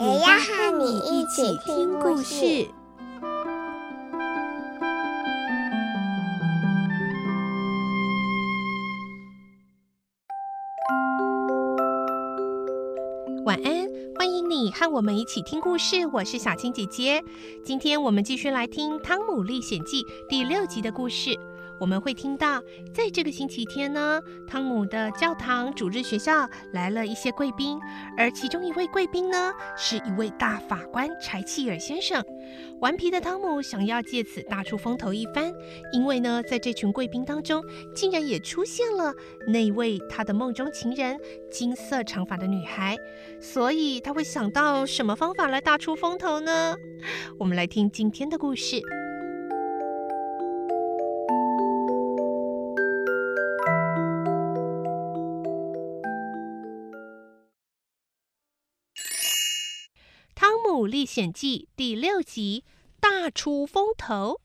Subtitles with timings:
[0.00, 2.66] 也要和你一起听故事。
[13.44, 16.06] 晚安，欢迎你和我们一起听故事。
[16.14, 17.22] 我是小青姐姐，
[17.62, 21.38] 今天我们继续来听《汤姆历险记》第六集的故事。
[21.80, 22.60] 我们会听到，
[22.92, 27.80] 在这个星期天呢，汤姆的教堂主日学校来了一些贵宾，
[28.18, 32.22] 而其中一位贵宾呢，是一位大法官柴契尔先生。
[32.80, 35.52] 顽皮的汤姆想要借此大出风头一番，
[35.92, 37.64] 因为呢，在这群贵宾当中，
[37.94, 39.14] 竟然也出现了
[39.48, 41.18] 那位他的梦中情人——
[41.50, 42.96] 金色长发的女孩，
[43.40, 46.76] 所以他会想到什么方法来大出风头呢？
[47.38, 48.76] 我们来听今天的故事。
[60.90, 62.64] 《历险记》第六集：
[62.98, 64.40] 大出风头。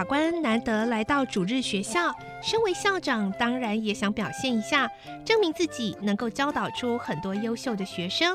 [0.00, 2.10] 法官难得来到主日学校。
[2.42, 4.90] 身为校长，当然也想表现一下，
[5.26, 8.34] 证明自己能够教导出很多优秀的学生。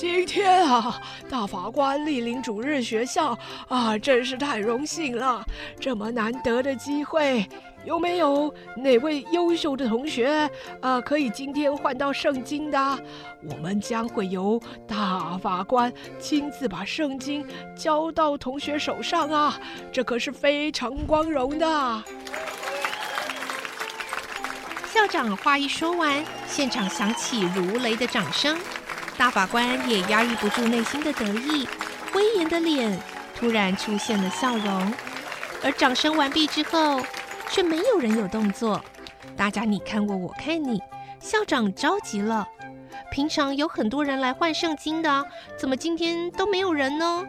[0.00, 0.98] 今天啊，
[1.28, 5.44] 大法官莅临主日学校啊，真是太荣幸了。
[5.78, 7.46] 这么难得的机会，
[7.84, 12.98] 有没有哪位优秀的同学啊，可以今天换到圣经的？
[13.42, 14.58] 我们将会由
[14.88, 19.60] 大法官亲自把圣经交到同学手上啊，
[19.92, 22.04] 这可是非常光荣的。
[24.94, 28.56] 校长话一说完，现场响起如雷的掌声。
[29.20, 31.68] 大法官也压抑不住内心的得意，
[32.14, 32.98] 威严的脸
[33.36, 34.94] 突然出现了笑容。
[35.62, 37.04] 而掌声完毕之后，
[37.50, 38.82] 却没有人有动作。
[39.36, 40.80] 大家你看我，我看你。
[41.20, 42.48] 校长着急了。
[43.10, 45.26] 平常有很多人来换圣经的，
[45.58, 47.22] 怎么今天都没有人呢？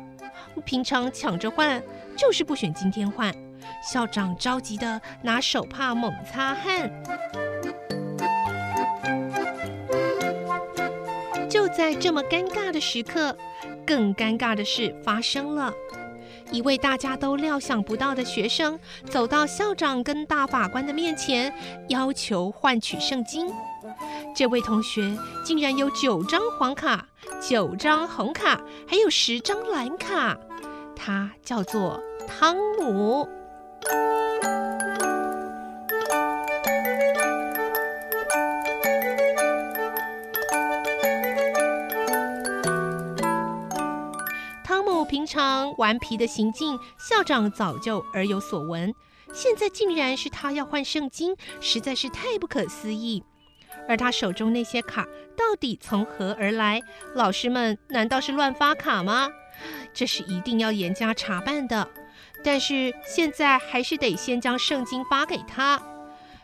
[0.63, 1.83] 平常抢着换，
[2.15, 3.35] 就是不选今天换。
[3.83, 6.89] 校长着急的拿手帕猛擦汗。
[11.75, 13.35] 在这么尴尬的时刻，
[13.85, 15.73] 更尴尬的事发生了。
[16.51, 18.77] 一位大家都料想不到的学生
[19.09, 21.53] 走到校长跟大法官的面前，
[21.87, 23.49] 要求换取圣经。
[24.35, 27.07] 这位同学竟然有九张黄卡、
[27.41, 30.37] 九张红卡，还有十张蓝卡。
[30.95, 33.27] 他叫做汤姆。
[45.11, 48.95] 平常顽皮的行径，校长早就耳有所闻。
[49.33, 53.21] 现在竟然是他要换圣经，实在是太不可思议。
[53.89, 55.03] 而他手中那些卡
[55.35, 56.79] 到底从何而来？
[57.13, 59.29] 老师们难道是乱发卡吗？
[59.93, 61.89] 这是一定要严加查办的。
[62.41, 65.83] 但是现在还是得先将圣经发给他。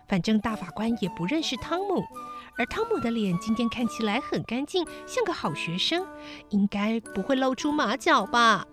[0.09, 2.03] 反正大法官也不认识汤姆。
[2.57, 6.05] 而汤姆的脸今天看起来很干净，像个好学生，
[6.49, 8.65] 应该不会露出马脚吧？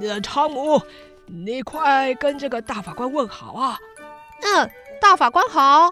[0.00, 0.80] 那汤姆，
[1.26, 3.76] 你快跟这个大法官问好啊！
[4.42, 4.70] 嗯，
[5.00, 5.90] 大法官好。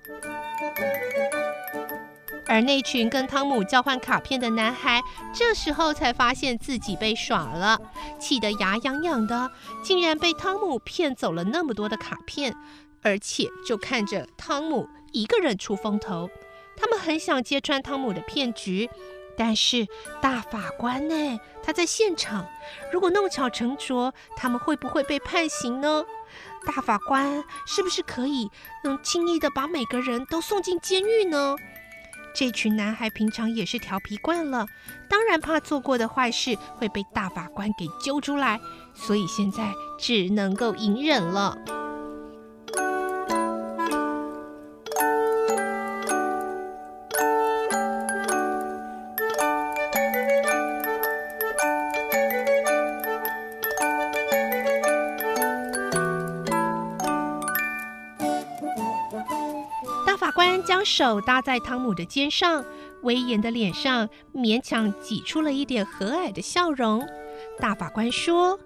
[2.47, 5.03] 而那群跟汤姆交换卡片的男孩，
[5.33, 7.81] 这时候才发现自己被耍了，
[8.21, 9.51] 气得牙痒痒的，
[9.83, 12.55] 竟然被汤姆骗走了那么多的卡片，
[13.03, 16.29] 而且就看着汤姆一个人出风头。
[16.77, 18.89] 他们很想揭穿汤姆的骗局，
[19.37, 19.87] 但是
[20.21, 21.41] 大法官呢？
[21.63, 22.47] 他在现场，
[22.93, 26.05] 如果弄巧成拙，他们会不会被判刑呢？
[26.67, 28.51] 大法官是不是可以
[28.83, 31.57] 能轻易的把每个人都送进监狱呢？
[32.35, 34.67] 这群男孩平常也是调皮惯了，
[35.09, 38.61] 当然怕做过的坏事会被大法官给揪出来，
[38.93, 41.57] 所以现在只能够隐忍了。
[60.85, 62.63] 将手搭在汤姆的肩上，
[63.05, 67.09] 威严的脸上勉强挤出了一点和蔼的笑容。
[67.59, 68.61] 大法官说：“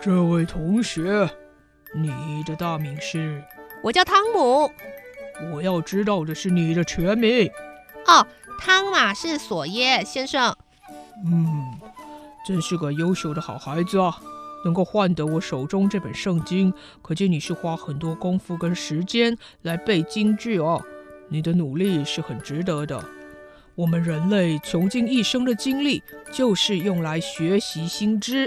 [0.00, 1.28] 这位同学，
[1.94, 3.44] 你的大名是
[3.84, 4.72] ？”“我叫汤姆。
[5.52, 7.50] ”“我要知道的是你的全名。
[8.08, 8.26] ”“哦，
[8.58, 10.56] 汤马士·索耶先生。
[11.26, 11.78] ”“嗯，
[12.46, 14.18] 真是个优秀的好孩子啊。”
[14.64, 16.72] 能够换得我手中这本圣经，
[17.02, 20.80] 可见你是花很多功夫跟时间来背金句哦。
[21.28, 23.04] 你的努力是很值得的。
[23.74, 26.02] 我们人类穷尽一生的精力，
[26.32, 28.46] 就是用来学习新知。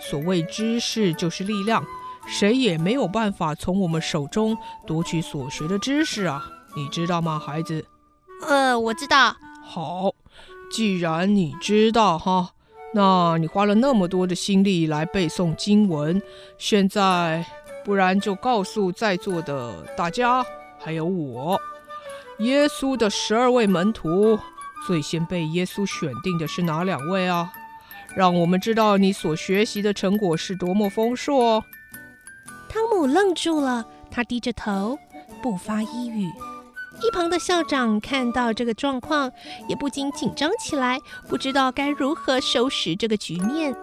[0.00, 1.84] 所谓知识就是力量，
[2.26, 4.56] 谁也没有办法从我们手中
[4.86, 6.44] 夺取所学的知识啊。
[6.74, 7.84] 你知道吗，孩子？
[8.48, 9.36] 呃，我知道。
[9.62, 10.12] 好，
[10.72, 12.50] 既然你知道哈。
[12.96, 16.22] 那你花了那么多的心力来背诵经文，
[16.58, 17.44] 现在
[17.84, 20.44] 不然就告诉在座的大家，
[20.78, 21.60] 还有我，
[22.38, 24.38] 耶稣的十二位门徒，
[24.86, 27.52] 最先被耶稣选定的是哪两位啊？
[28.16, 31.64] 让我们知道你所学习的成果是多么丰硕。
[32.68, 34.98] 汤姆愣住了，他低着头，
[35.40, 36.28] 不发一语。
[37.02, 39.30] 一旁的校长看到这个状况，
[39.68, 40.98] 也不禁紧张起来，
[41.28, 43.74] 不知道该如何收拾这个局面。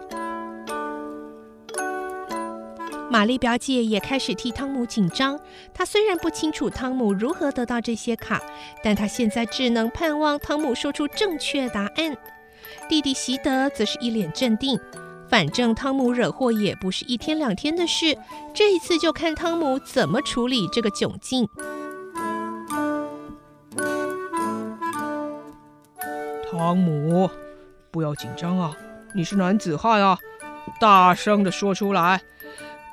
[3.12, 5.38] 玛丽表姐也开始替汤姆紧张。
[5.74, 8.42] 她虽然不清楚汤姆如何得到这些卡，
[8.82, 12.16] 但她现在只能盼望汤姆说出正确答案。
[12.88, 14.80] 弟弟席德则是一脸镇定，
[15.28, 18.18] 反正汤姆惹祸也不是一天两天的事，
[18.54, 21.46] 这一次就看汤姆怎么处理这个窘境。
[26.50, 27.30] 汤姆，
[27.92, 28.74] 不要紧张啊！
[29.14, 30.18] 你是男子汉啊，
[30.80, 32.22] 大声的说出来，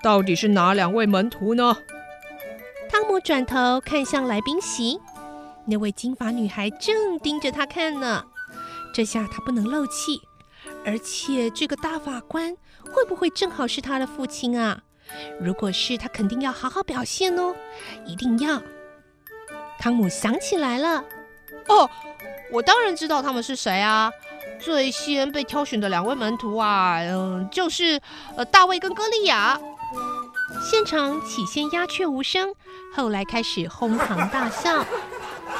[0.02, 1.76] 到底是哪两位门徒呢？
[2.88, 5.00] 汤姆转头看向来宾席，
[5.66, 8.24] 那位金发女孩正盯着他看呢。
[8.94, 10.22] 这下他不能漏气，
[10.84, 12.56] 而且这个大法官
[12.90, 14.82] 会不会正好是他的父亲啊？
[15.40, 17.54] 如果是，他肯定要好好表现哦，
[18.06, 18.62] 一定要。
[19.78, 21.04] 汤姆想起来了，
[21.68, 21.90] 哦。
[22.50, 24.10] 我当然知道他们是谁啊！
[24.58, 28.00] 最先被挑选的两位门徒啊，嗯，就是
[28.36, 29.60] 呃大卫跟歌利亚。
[30.62, 32.54] 现场起先鸦雀无声，
[32.94, 34.84] 后来开始哄堂大笑。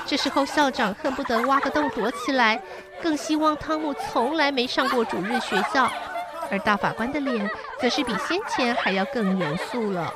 [0.07, 2.63] 这时候校长恨不得挖个洞躲起来，
[3.03, 5.91] 更希望汤姆从来没上过主日学校。
[6.51, 10.13] 而大法官的脸则是比先前还要更严肃了。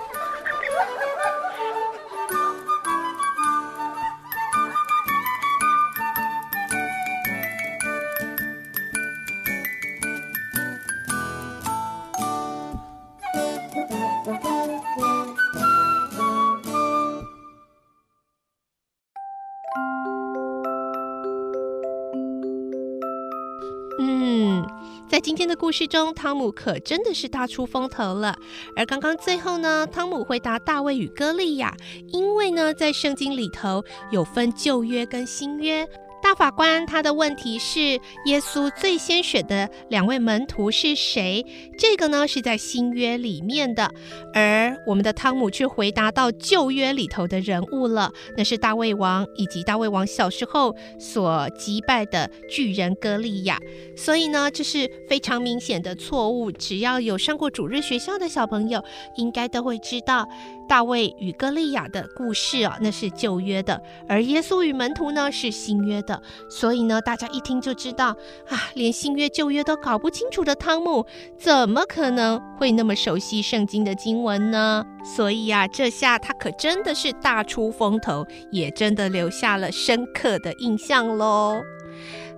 [25.22, 28.36] 今天的故事中，汤姆可真的是大出风头了。
[28.74, 31.76] 而刚刚最后呢，汤姆回答大卫与歌利亚，
[32.08, 35.88] 因为呢，在圣经里头有分旧约跟新约。
[36.34, 37.80] 法官他的问题是：
[38.26, 41.44] 耶稣最先选的两位门徒是谁？
[41.78, 43.90] 这个呢是在新约里面的，
[44.34, 53.58] 而我们的汤姆却回答到旧约里头的人物了，那是大卫王以及大卫王小时候所击败的巨人歌利亚。
[53.96, 56.50] 所以呢，这是非常明显的错误。
[56.52, 58.82] 只要有上过主日学校的小朋友，
[59.16, 60.26] 应该都会知道。
[60.68, 63.76] 大卫与歌利亚的故事啊，那是旧约的；
[64.08, 66.21] 而耶稣与门徒呢，是新约的。
[66.48, 68.08] 所以呢，大家一听就知道
[68.48, 71.06] 啊，连新约旧约都搞不清楚的汤姆，
[71.38, 74.84] 怎么可能会那么熟悉圣经的经文呢？
[75.04, 81.62] 所以啊，这下他可真的是大出风头，也真的留下了深刻的印象喽。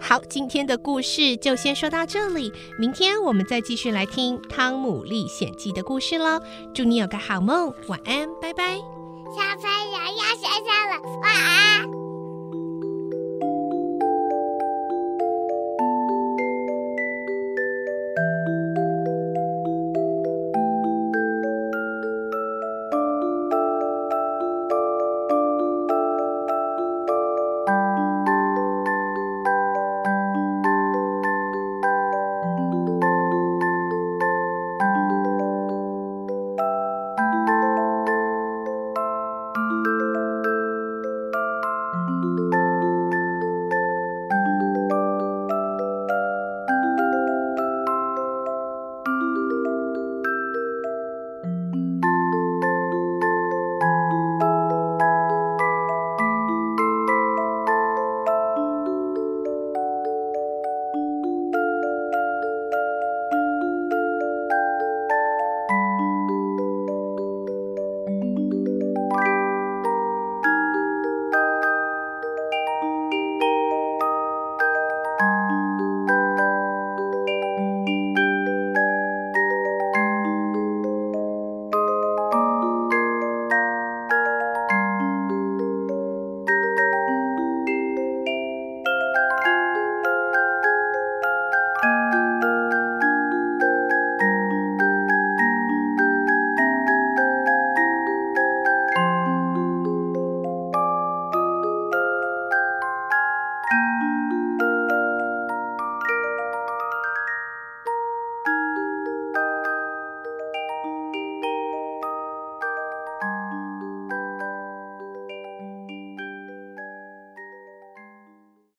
[0.01, 6.41] 好，今天的故事就先说到这里，明天我们再继续来听《汤姆历险记》的故事喽。
[6.75, 8.77] 祝你有个好梦，晚安，拜拜。
[8.77, 12.04] 小朋友要睡觉了，晚安。